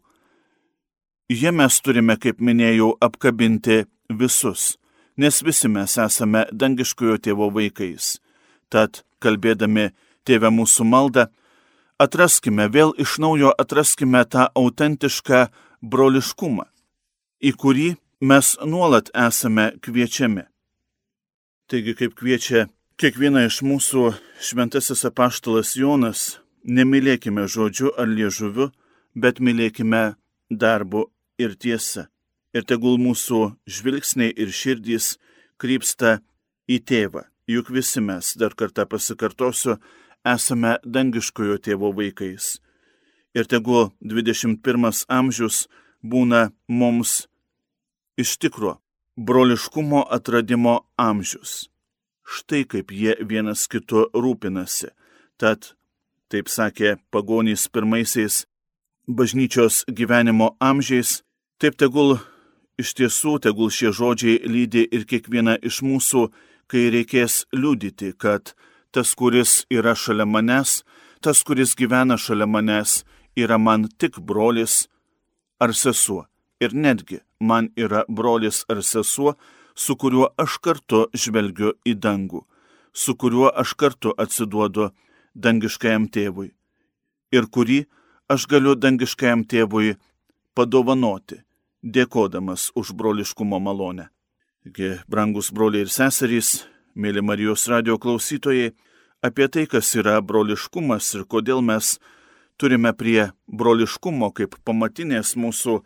jie 1.33 1.53
mes 1.53 1.81
turime, 1.81 2.17
kaip 2.21 2.41
minėjau, 2.41 2.93
apkabinti 3.01 3.85
visus, 4.11 4.77
nes 5.17 5.43
visi 5.43 5.69
mes 5.73 5.97
esame 5.99 6.45
dangiškojo 6.53 7.19
tėvo 7.25 7.51
vaikais. 7.55 8.17
Tad, 8.69 9.03
kalbėdami 9.23 9.91
tėvę 10.27 10.53
mūsų 10.53 10.87
maldą, 10.87 11.27
atraskime 12.03 12.69
vėl 12.69 12.93
iš 13.01 13.17
naujo 13.23 13.53
atraskime 13.59 14.25
tą 14.29 14.49
autentišką 14.55 15.47
broliškumą, 15.83 16.67
į 17.41 17.53
kurį 17.57 17.89
mes 18.21 18.57
nuolat 18.65 19.11
esame 19.15 19.73
kviečiami. 19.83 20.47
Taigi, 21.67 21.97
kaip 21.99 22.15
kviečia 22.15 22.67
kiekvieną 23.01 23.47
iš 23.49 23.63
mūsų 23.67 24.13
šventasis 24.41 25.05
apaštalas 25.09 25.75
Jonas, 25.77 26.37
Nemylėkime 26.67 27.47
žodžiu 27.47 27.93
ar 27.95 28.11
liežuviu, 28.11 28.73
bet 29.15 29.39
mylėkime 29.39 30.17
darbu 30.51 31.07
ir 31.39 31.55
tiesa. 31.55 32.09
Ir 32.57 32.67
tegul 32.67 32.99
mūsų 32.99 33.41
žvilgsniai 33.71 34.33
ir 34.35 34.51
širdys 34.51 35.17
krypsta 35.61 36.21
į 36.67 36.81
tėvą. 36.83 37.27
Juk 37.47 37.71
visi 37.71 38.03
mes, 38.03 38.33
dar 38.35 38.57
kartą 38.59 38.87
pasikartosiu, 38.91 39.77
esame 40.27 40.77
dangiškojo 40.83 41.61
tėvo 41.63 41.93
vaikais. 41.95 42.57
Ir 43.37 43.47
tegul 43.47 43.93
21 44.01 45.05
amžius 45.07 45.67
būna 46.03 46.51
mums 46.67 47.29
iš 48.19 48.35
tikro 48.43 48.81
broliškumo 49.17 50.03
atradimo 50.11 50.81
amžius. 50.97 51.69
Štai 52.27 52.65
kaip 52.67 52.91
jie 52.91 53.15
vienas 53.23 53.67
kitu 53.71 54.09
rūpinasi. 54.13 54.91
Tad 55.39 55.77
taip 56.31 56.49
sakė 56.51 56.97
pagonys 57.11 57.69
pirmaisiais 57.73 58.45
bažnyčios 59.07 59.85
gyvenimo 59.87 60.57
amžiais, 60.61 61.23
taip 61.59 61.77
tegul 61.79 62.19
iš 62.79 62.95
tiesų, 62.99 63.39
tegul 63.47 63.71
šie 63.71 63.93
žodžiai 63.95 64.43
lydi 64.51 64.83
ir 64.91 65.07
kiekvieną 65.07 65.57
iš 65.63 65.83
mūsų, 65.87 66.29
kai 66.67 66.89
reikės 66.91 67.45
liudyti, 67.55 68.13
kad 68.19 68.55
tas, 68.91 69.15
kuris 69.15 69.65
yra 69.71 69.95
šalia 69.95 70.27
manęs, 70.27 70.83
tas, 71.23 71.43
kuris 71.47 71.77
gyvena 71.79 72.19
šalia 72.19 72.49
manęs, 72.51 73.05
yra 73.37 73.59
man 73.59 73.87
tik 73.99 74.19
brolis 74.19 74.89
ar 75.61 75.75
sesuo. 75.75 76.27
Ir 76.61 76.73
netgi 76.73 77.21
man 77.41 77.69
yra 77.77 78.05
brolis 78.09 78.65
ar 78.73 78.83
sesuo, 78.83 79.37
su 79.77 79.97
kuriuo 80.01 80.31
aš 80.41 80.59
kartu 80.65 81.05
žvelgiu 81.13 81.75
į 81.85 81.95
dangų, 82.01 82.41
su 82.93 83.15
kuriuo 83.15 83.51
aš 83.53 83.75
kartu 83.77 84.15
atsiduodu 84.17 84.89
dangiškajam 85.37 86.09
tėvui 86.09 86.51
ir 87.37 87.49
kurį 87.53 87.85
aš 88.33 88.47
galiu 88.51 88.75
dangiškajam 88.75 89.45
tėvui 89.51 89.97
padovanoti, 90.57 91.43
dėkodamas 91.83 92.71
už 92.75 92.93
broliškumo 92.99 93.61
malonę. 93.61 94.09
Taigi, 94.65 94.97
brangus 95.07 95.53
broliai 95.55 95.87
ir 95.87 95.93
seserys, 95.93 96.65
mėly 96.97 97.23
Marijos 97.23 97.69
radio 97.71 97.99
klausytojai, 98.03 98.73
apie 99.23 99.47
tai, 99.53 99.67
kas 99.71 99.93
yra 99.95 100.19
broliškumas 100.23 101.13
ir 101.15 101.27
kodėl 101.29 101.63
mes 101.63 101.97
turime 102.59 102.93
prie 102.97 103.31
broliškumo 103.47 104.33
kaip 104.35 104.57
pamatinės 104.67 105.37
mūsų 105.39 105.79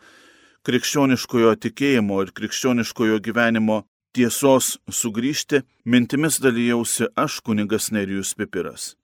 krikščioniškojo 0.65 1.53
tikėjimo 1.65 2.21
ir 2.23 2.33
krikščioniškojo 2.37 3.19
gyvenimo 3.27 3.83
tiesos 4.15 4.77
sugrįžti, 4.89 5.61
mintimis 5.85 6.39
dalyjausi 6.43 7.11
aš 7.15 7.39
kunigas 7.45 7.91
Nerijus 7.91 8.33
Pipiras. 8.35 8.95